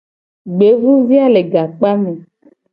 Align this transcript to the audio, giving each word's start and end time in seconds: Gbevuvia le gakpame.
Gbevuvia 0.57 1.25
le 1.33 1.41
gakpame. 1.51 2.11